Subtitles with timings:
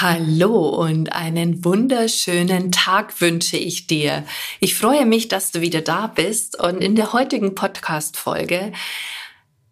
[0.00, 4.24] Hallo und einen wunderschönen Tag wünsche ich dir.
[4.60, 8.70] Ich freue mich, dass du wieder da bist und in der heutigen Podcast-Folge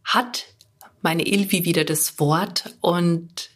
[0.02, 0.46] hat
[1.00, 3.50] meine Ilvi wieder das Wort und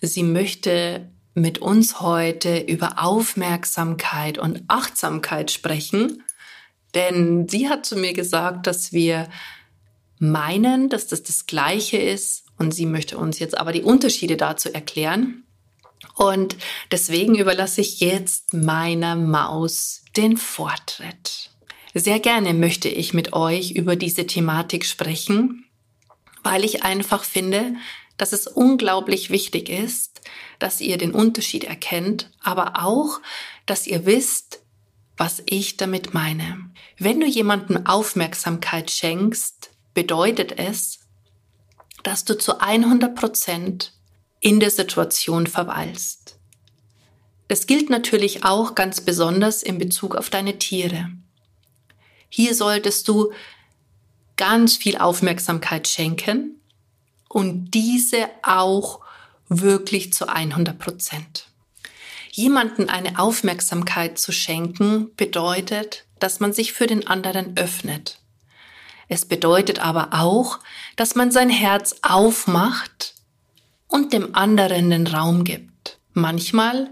[0.00, 6.22] sie möchte mit uns heute über Aufmerksamkeit und Achtsamkeit sprechen,
[6.94, 9.28] denn sie hat zu mir gesagt, dass wir
[10.18, 14.72] meinen, dass das das Gleiche ist und sie möchte uns jetzt aber die Unterschiede dazu
[14.72, 15.44] erklären.
[16.14, 16.56] Und
[16.90, 21.50] deswegen überlasse ich jetzt meiner Maus den Vortritt.
[21.94, 25.64] Sehr gerne möchte ich mit euch über diese Thematik sprechen,
[26.42, 27.74] weil ich einfach finde,
[28.16, 30.20] dass es unglaublich wichtig ist,
[30.58, 33.20] dass ihr den Unterschied erkennt, aber auch,
[33.64, 34.60] dass ihr wisst,
[35.16, 36.70] was ich damit meine.
[36.98, 41.00] Wenn du jemandem Aufmerksamkeit schenkst, bedeutet es,
[42.02, 43.97] dass du zu 100 Prozent
[44.40, 46.38] in der Situation verweilst.
[47.48, 51.10] Das gilt natürlich auch ganz besonders in Bezug auf deine Tiere.
[52.28, 53.32] Hier solltest du
[54.36, 56.60] ganz viel Aufmerksamkeit schenken
[57.28, 59.00] und diese auch
[59.48, 61.48] wirklich zu 100 Prozent.
[62.30, 68.20] Jemanden eine Aufmerksamkeit zu schenken bedeutet, dass man sich für den anderen öffnet.
[69.08, 70.58] Es bedeutet aber auch,
[70.96, 73.14] dass man sein Herz aufmacht
[73.88, 75.98] und dem anderen den Raum gibt.
[76.12, 76.90] Manchmal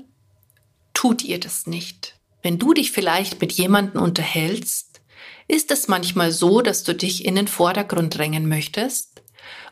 [0.94, 2.18] tut ihr das nicht.
[2.42, 5.00] Wenn du dich vielleicht mit jemandem unterhältst,
[5.48, 9.22] ist es manchmal so, dass du dich in den Vordergrund drängen möchtest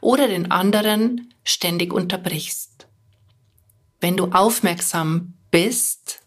[0.00, 2.86] oder den anderen ständig unterbrichst.
[4.00, 6.20] Wenn du aufmerksam bist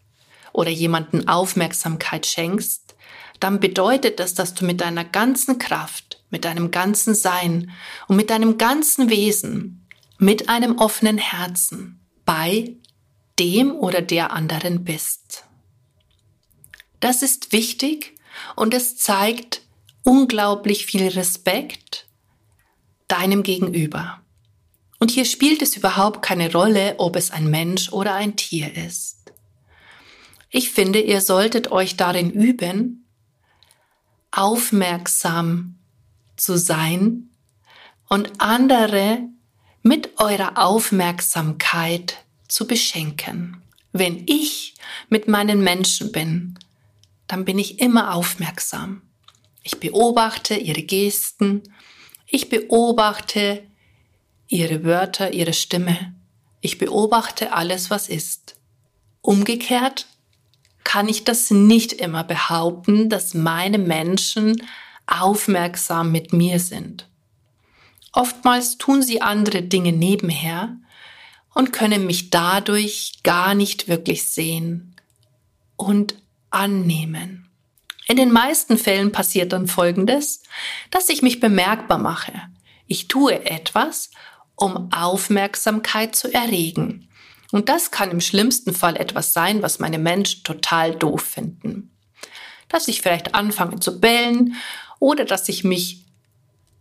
[0.52, 2.96] oder jemanden Aufmerksamkeit schenkst,
[3.40, 7.70] dann bedeutet das, dass du mit deiner ganzen Kraft, mit deinem ganzen Sein
[8.08, 9.87] und mit deinem ganzen Wesen
[10.18, 12.76] mit einem offenen Herzen bei
[13.38, 15.44] dem oder der anderen bist.
[17.00, 18.16] Das ist wichtig
[18.56, 19.62] und es zeigt
[20.02, 22.08] unglaublich viel Respekt
[23.06, 24.20] deinem Gegenüber.
[24.98, 29.32] Und hier spielt es überhaupt keine Rolle, ob es ein Mensch oder ein Tier ist.
[30.50, 33.06] Ich finde, ihr solltet euch darin üben,
[34.32, 35.78] aufmerksam
[36.36, 37.30] zu sein
[38.08, 39.28] und andere
[39.82, 42.16] mit eurer Aufmerksamkeit
[42.48, 43.62] zu beschenken.
[43.92, 44.74] Wenn ich
[45.08, 46.58] mit meinen Menschen bin,
[47.26, 49.02] dann bin ich immer aufmerksam.
[49.62, 51.62] Ich beobachte ihre Gesten,
[52.26, 53.62] ich beobachte
[54.48, 56.14] ihre Wörter, ihre Stimme,
[56.60, 58.56] ich beobachte alles, was ist.
[59.20, 60.06] Umgekehrt
[60.84, 64.62] kann ich das nicht immer behaupten, dass meine Menschen
[65.06, 67.08] aufmerksam mit mir sind.
[68.18, 70.76] Oftmals tun sie andere Dinge nebenher
[71.54, 74.96] und können mich dadurch gar nicht wirklich sehen
[75.76, 76.16] und
[76.50, 77.48] annehmen.
[78.08, 80.42] In den meisten Fällen passiert dann Folgendes,
[80.90, 82.32] dass ich mich bemerkbar mache.
[82.88, 84.10] Ich tue etwas,
[84.56, 87.08] um Aufmerksamkeit zu erregen.
[87.52, 91.96] Und das kann im schlimmsten Fall etwas sein, was meine Menschen total doof finden.
[92.68, 94.56] Dass ich vielleicht anfange zu bellen
[94.98, 96.07] oder dass ich mich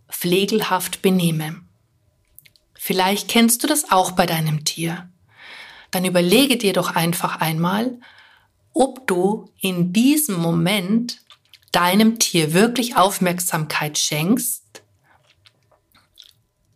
[0.09, 1.61] pflegelhaft benehme.
[2.73, 5.09] Vielleicht kennst du das auch bei deinem Tier.
[5.91, 7.99] Dann überlege dir doch einfach einmal,
[8.73, 11.21] ob du in diesem Moment
[11.71, 14.83] deinem Tier wirklich Aufmerksamkeit schenkst,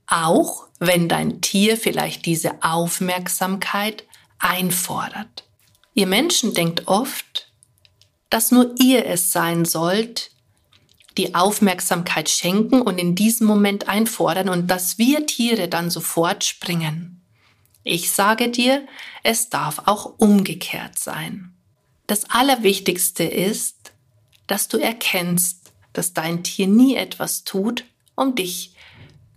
[0.07, 4.03] auch wenn dein Tier vielleicht diese Aufmerksamkeit
[4.39, 5.45] einfordert.
[5.93, 7.51] Ihr Menschen denkt oft,
[8.29, 10.30] dass nur ihr es sein sollt,
[11.17, 17.21] die Aufmerksamkeit schenken und in diesem Moment einfordern und dass wir Tiere dann sofort springen.
[17.83, 18.85] Ich sage dir,
[19.23, 21.53] es darf auch umgekehrt sein.
[22.07, 23.93] Das Allerwichtigste ist,
[24.47, 27.85] dass du erkennst, dass dein Tier nie etwas tut,
[28.15, 28.75] um dich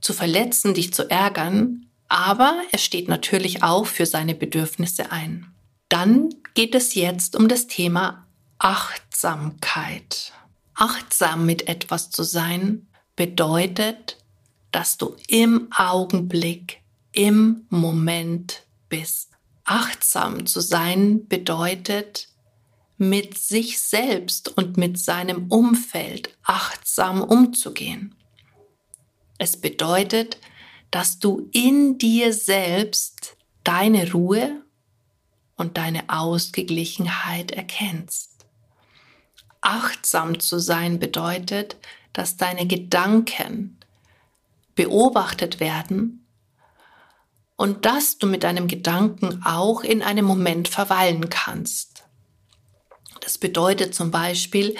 [0.01, 5.53] zu verletzen, dich zu ärgern, aber es steht natürlich auch für seine Bedürfnisse ein.
[5.89, 8.27] Dann geht es jetzt um das Thema
[8.59, 10.33] Achtsamkeit.
[10.75, 14.19] Achtsam mit etwas zu sein bedeutet,
[14.73, 16.83] dass du im Augenblick,
[17.13, 19.31] im Moment bist.
[19.65, 22.29] Achtsam zu sein bedeutet,
[22.99, 28.15] mit sich selbst und mit seinem Umfeld achtsam umzugehen.
[29.39, 30.39] Es bedeutet,
[30.91, 34.65] dass du in dir selbst deine Ruhe
[35.57, 38.34] und deine Ausgeglichenheit erkennst.
[39.65, 41.77] Achtsam zu sein bedeutet,
[42.13, 43.79] dass deine Gedanken
[44.75, 46.27] beobachtet werden
[47.57, 52.05] und dass du mit deinem Gedanken auch in einem Moment verweilen kannst.
[53.21, 54.77] Das bedeutet zum Beispiel,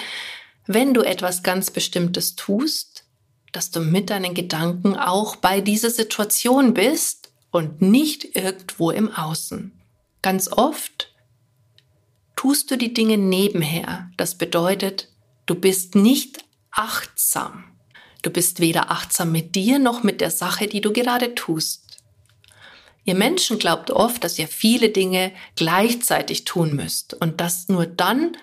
[0.67, 3.05] wenn du etwas ganz Bestimmtes tust,
[3.51, 9.71] dass du mit deinen Gedanken auch bei dieser Situation bist und nicht irgendwo im Außen.
[10.21, 11.14] Ganz oft
[12.35, 14.09] tust du die Dinge nebenher.
[14.17, 15.09] Das bedeutet,
[15.45, 17.65] du bist nicht achtsam.
[18.21, 21.85] Du bist weder achtsam mit dir noch mit der Sache, die du gerade tust.
[23.03, 28.35] Ihr Menschen glaubt oft, dass ihr viele Dinge gleichzeitig tun müsst und dass nur dann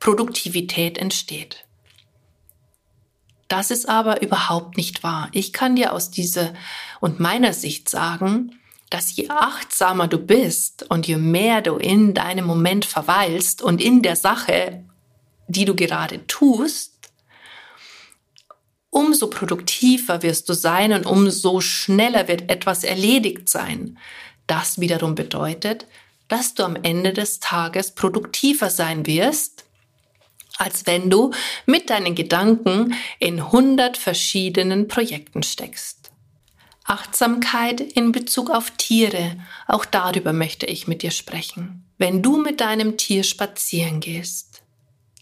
[0.00, 1.64] Produktivität entsteht.
[3.46, 5.28] Das ist aber überhaupt nicht wahr.
[5.32, 6.54] Ich kann dir aus dieser
[7.00, 8.58] und meiner Sicht sagen,
[8.90, 14.02] dass je achtsamer du bist und je mehr du in deinem Moment verweilst und in
[14.02, 14.84] der Sache,
[15.48, 16.92] die du gerade tust,
[18.90, 23.98] umso produktiver wirst du sein und umso schneller wird etwas erledigt sein.
[24.46, 25.86] Das wiederum bedeutet,
[26.28, 29.64] dass du am Ende des Tages produktiver sein wirst
[30.56, 31.32] als wenn du
[31.66, 36.03] mit deinen Gedanken in hundert verschiedenen Projekten steckst.
[36.84, 41.84] Achtsamkeit in Bezug auf Tiere, auch darüber möchte ich mit dir sprechen.
[41.96, 44.62] Wenn du mit deinem Tier spazieren gehst,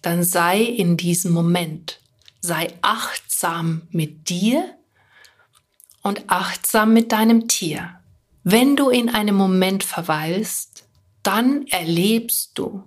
[0.02, 2.00] dann sei in diesem Moment,
[2.40, 4.76] sei achtsam mit dir
[6.02, 8.00] und achtsam mit deinem Tier.
[8.42, 10.84] Wenn du in einem Moment verweilst,
[11.22, 12.82] dann erlebst du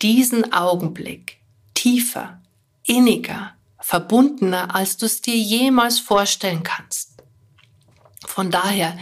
[0.00, 1.38] diesen Augenblick
[1.74, 2.40] tiefer,
[2.84, 7.13] inniger, verbundener, als du es dir jemals vorstellen kannst.
[8.28, 8.98] Von daher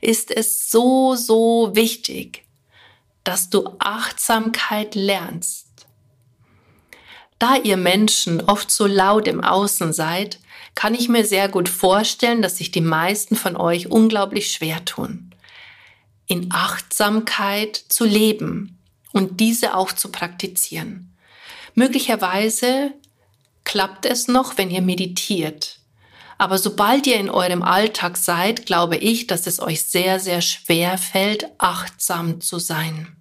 [0.00, 2.44] ist es so, so wichtig,
[3.24, 5.66] dass du Achtsamkeit lernst.
[7.38, 10.38] Da ihr Menschen oft so laut im Außen seid,
[10.74, 15.34] kann ich mir sehr gut vorstellen, dass sich die meisten von euch unglaublich schwer tun,
[16.26, 18.78] in Achtsamkeit zu leben
[19.12, 21.14] und diese auch zu praktizieren.
[21.74, 22.92] Möglicherweise
[23.64, 25.78] klappt es noch, wenn ihr meditiert.
[26.38, 30.98] Aber sobald ihr in eurem Alltag seid, glaube ich, dass es euch sehr, sehr schwer
[30.98, 33.16] fällt, achtsam zu sein.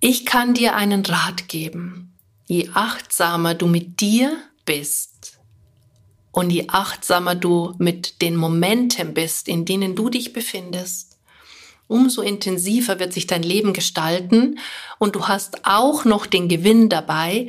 [0.00, 2.14] Ich kann dir einen Rat geben.
[2.46, 5.38] Je achtsamer du mit dir bist
[6.32, 11.16] und je achtsamer du mit den Momenten bist, in denen du dich befindest,
[11.88, 14.58] umso intensiver wird sich dein Leben gestalten
[14.98, 17.46] und du hast auch noch den Gewinn dabei,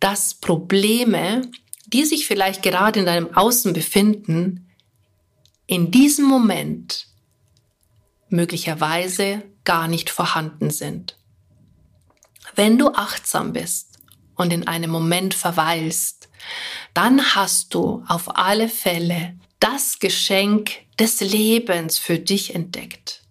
[0.00, 1.50] dass Probleme,
[1.94, 4.68] die sich vielleicht gerade in deinem Außen befinden,
[5.68, 7.06] in diesem Moment
[8.28, 11.16] möglicherweise gar nicht vorhanden sind.
[12.56, 14.00] Wenn du achtsam bist
[14.34, 16.28] und in einem Moment verweilst,
[16.94, 23.22] dann hast du auf alle Fälle das Geschenk des Lebens für dich entdeckt.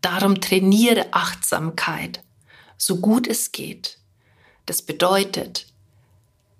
[0.00, 2.24] Darum trainiere Achtsamkeit,
[2.78, 3.98] so gut es geht.
[4.64, 5.66] Das bedeutet,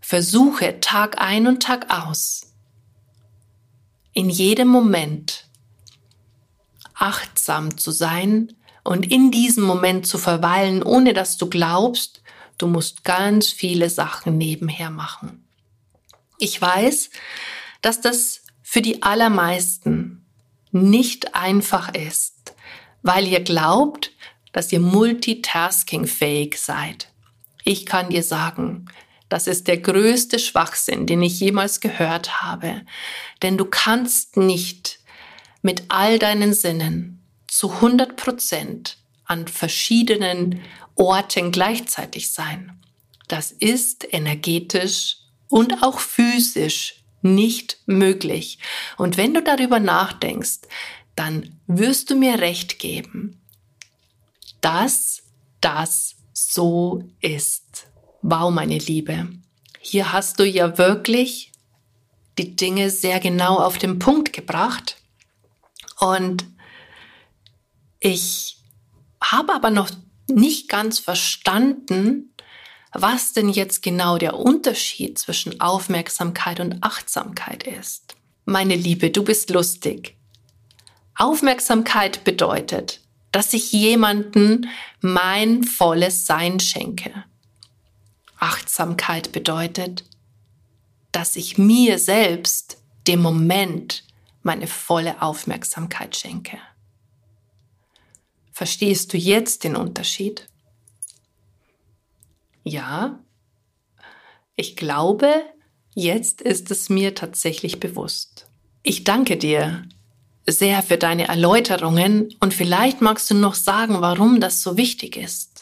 [0.04, 2.52] versuche Tag ein und Tag aus,
[4.12, 5.48] in jedem Moment
[6.94, 8.52] achtsam zu sein
[8.84, 12.22] und in diesem Moment zu verweilen, ohne dass du glaubst,
[12.58, 15.44] du musst ganz viele Sachen nebenher machen.
[16.38, 17.10] Ich weiß,
[17.82, 20.26] dass das für die allermeisten
[20.70, 22.34] nicht einfach ist
[23.04, 24.12] weil ihr glaubt,
[24.52, 27.12] dass ihr multitaskingfähig seid.
[27.62, 28.86] Ich kann dir sagen,
[29.34, 32.82] das ist der größte Schwachsinn, den ich jemals gehört habe.
[33.42, 35.00] Denn du kannst nicht
[35.60, 40.60] mit all deinen Sinnen zu 100 Prozent an verschiedenen
[40.94, 42.80] Orten gleichzeitig sein.
[43.26, 45.16] Das ist energetisch
[45.48, 48.60] und auch physisch nicht möglich.
[48.98, 50.60] Und wenn du darüber nachdenkst,
[51.16, 53.42] dann wirst du mir recht geben,
[54.60, 55.24] dass
[55.60, 57.88] das so ist.
[58.26, 59.28] Wow, meine Liebe.
[59.80, 61.52] Hier hast du ja wirklich
[62.38, 64.96] die Dinge sehr genau auf den Punkt gebracht.
[66.00, 66.46] Und
[68.00, 68.56] ich
[69.20, 69.90] habe aber noch
[70.26, 72.34] nicht ganz verstanden,
[72.94, 78.16] was denn jetzt genau der Unterschied zwischen Aufmerksamkeit und Achtsamkeit ist.
[78.46, 80.16] Meine Liebe, du bist lustig.
[81.14, 83.02] Aufmerksamkeit bedeutet,
[83.32, 84.70] dass ich jemanden
[85.02, 87.12] mein volles Sein schenke.
[88.44, 90.04] Achtsamkeit bedeutet,
[91.12, 94.04] dass ich mir selbst dem Moment
[94.42, 96.58] meine volle Aufmerksamkeit schenke.
[98.52, 100.46] Verstehst du jetzt den Unterschied?
[102.64, 103.18] Ja,
[104.56, 105.42] ich glaube,
[105.94, 108.46] jetzt ist es mir tatsächlich bewusst.
[108.82, 109.88] Ich danke dir
[110.46, 115.53] sehr für deine Erläuterungen und vielleicht magst du noch sagen, warum das so wichtig ist,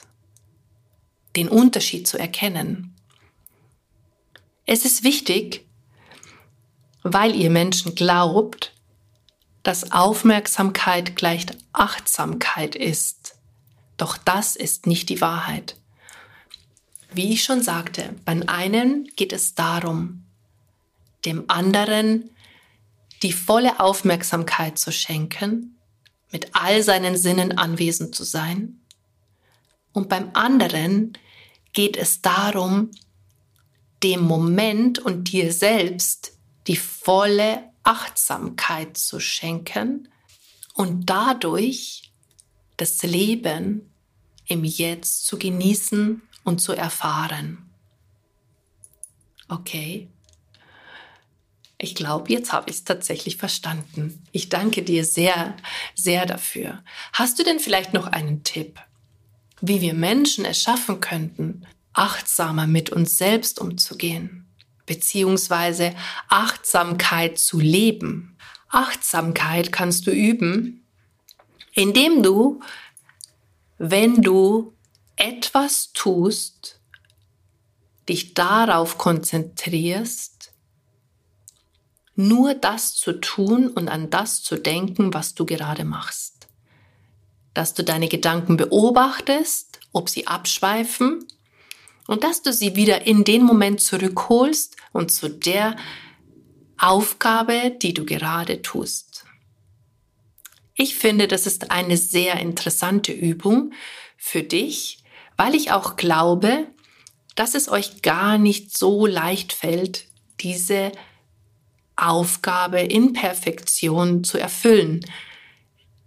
[1.37, 2.95] den Unterschied zu erkennen.
[4.67, 5.67] Es ist wichtig,
[7.03, 8.73] weil ihr Menschen glaubt,
[9.63, 13.37] dass Aufmerksamkeit gleich Achtsamkeit ist.
[13.97, 15.77] Doch das ist nicht die Wahrheit.
[17.13, 20.25] Wie ich schon sagte, beim einen geht es darum,
[21.25, 22.31] dem anderen
[23.23, 25.79] die volle Aufmerksamkeit zu schenken,
[26.33, 28.81] mit all seinen Sinnen anwesend zu sein.
[29.93, 31.13] Und beim anderen
[31.73, 32.91] geht es darum,
[34.03, 36.33] dem Moment und dir selbst
[36.67, 40.09] die volle Achtsamkeit zu schenken
[40.75, 42.13] und dadurch
[42.77, 43.93] das Leben
[44.47, 47.71] im Jetzt zu genießen und zu erfahren.
[49.49, 50.09] Okay.
[51.79, 54.25] Ich glaube, jetzt habe ich es tatsächlich verstanden.
[54.31, 55.57] Ich danke dir sehr,
[55.97, 56.85] sehr dafür.
[57.13, 58.81] Hast du denn vielleicht noch einen Tipp,
[59.63, 64.43] wie wir Menschen es schaffen könnten, achtsamer mit uns selbst umzugehen?
[64.87, 65.95] beziehungsweise
[66.29, 68.37] Achtsamkeit zu leben.
[68.69, 70.85] Achtsamkeit kannst du üben,
[71.73, 72.61] indem du,
[73.79, 74.75] wenn du
[75.17, 76.81] etwas tust,
[78.09, 80.53] dich darauf konzentrierst,
[82.15, 86.42] nur das zu tun und an das zu denken, was du gerade machst.
[87.55, 91.27] Dass du deine Gedanken beobachtest, ob sie abschweifen
[92.07, 95.77] und dass du sie wieder in den Moment zurückholst und zu der
[96.79, 99.25] Aufgabe, die du gerade tust.
[100.75, 103.73] Ich finde, das ist eine sehr interessante Übung
[104.17, 105.05] für dich,
[105.37, 106.67] weil ich auch glaube,
[107.35, 110.07] dass es euch gar nicht so leicht fällt,
[110.41, 110.93] diese
[111.97, 115.05] Aufgabe in Perfektion zu erfüllen.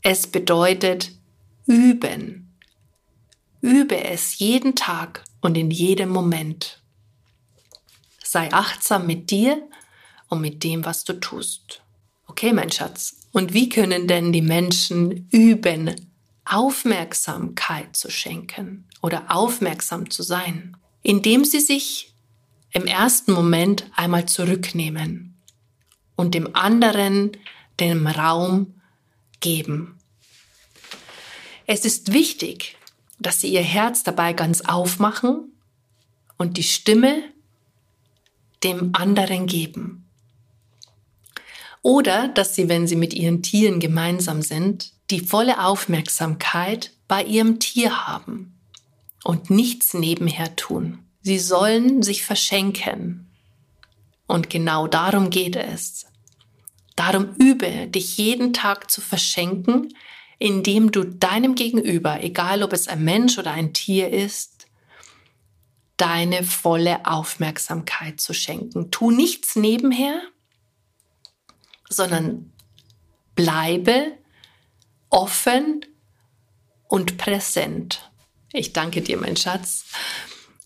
[0.02, 1.12] Es bedeutet
[1.68, 2.58] üben.
[3.62, 6.82] Übe es jeden Tag und in jedem Moment.
[8.24, 9.62] Sei achtsam mit dir
[10.30, 11.82] und mit dem, was du tust.
[12.28, 13.18] Okay, mein Schatz.
[13.32, 15.96] Und wie können denn die Menschen üben,
[16.46, 20.78] Aufmerksamkeit zu schenken oder aufmerksam zu sein?
[21.02, 22.14] Indem sie sich
[22.72, 25.38] im ersten Moment einmal zurücknehmen
[26.16, 27.38] und dem anderen
[27.80, 28.82] den Raum
[29.40, 29.95] geben.
[31.68, 32.78] Es ist wichtig,
[33.20, 35.52] dass sie ihr Herz dabei ganz aufmachen
[36.38, 37.24] und die Stimme
[38.64, 40.08] dem anderen geben.
[41.82, 47.60] Oder dass sie, wenn sie mit ihren Tieren gemeinsam sind, die volle Aufmerksamkeit bei ihrem
[47.60, 48.60] Tier haben
[49.24, 51.00] und nichts nebenher tun.
[51.22, 53.32] Sie sollen sich verschenken.
[54.28, 56.08] Und genau darum geht es.
[56.96, 59.94] Darum übe, dich jeden Tag zu verschenken,
[60.38, 64.68] indem du deinem Gegenüber, egal ob es ein Mensch oder ein Tier ist,
[65.98, 68.92] deine volle Aufmerksamkeit zu schenken.
[68.92, 70.22] Tu nichts nebenher,
[71.90, 72.52] sondern
[73.36, 74.18] bleibe
[75.10, 75.86] offen
[76.88, 78.12] und präsent.
[78.52, 79.86] Ich danke dir, mein Schatz,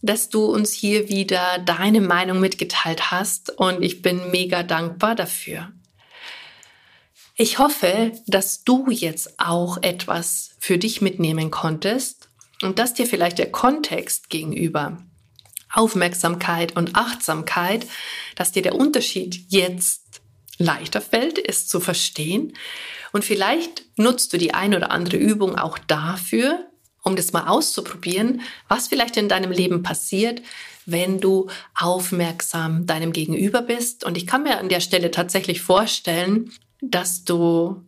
[0.01, 5.71] dass du uns hier wieder deine Meinung mitgeteilt hast und ich bin mega dankbar dafür.
[7.41, 12.27] Ich hoffe, dass du jetzt auch etwas für dich mitnehmen konntest
[12.61, 14.97] und dass dir vielleicht der Kontext gegenüber
[15.71, 17.87] Aufmerksamkeit und Achtsamkeit,
[18.35, 20.19] dass dir der Unterschied jetzt
[20.57, 22.57] leichter fällt, es zu verstehen.
[23.13, 26.67] Und vielleicht nutzt du die ein oder andere Übung auch dafür,
[27.03, 30.41] um das mal auszuprobieren, was vielleicht in deinem Leben passiert,
[30.85, 34.03] wenn du aufmerksam deinem Gegenüber bist.
[34.03, 37.85] Und ich kann mir an der Stelle tatsächlich vorstellen, dass du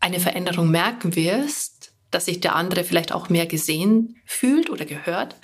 [0.00, 5.36] eine Veränderung merken wirst, dass sich der andere vielleicht auch mehr gesehen fühlt oder gehört.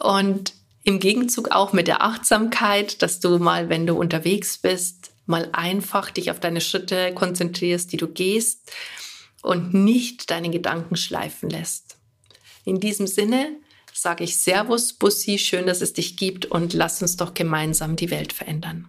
[0.00, 5.48] Und im Gegenzug auch mit der Achtsamkeit, dass du mal, wenn du unterwegs bist, mal
[5.52, 8.70] einfach dich auf deine Schritte konzentrierst, die du gehst
[9.42, 11.96] und nicht deine Gedanken schleifen lässt.
[12.64, 13.56] In diesem Sinne
[13.92, 18.10] sage ich Servus, Bussi, schön, dass es dich gibt und lass uns doch gemeinsam die
[18.10, 18.88] Welt verändern.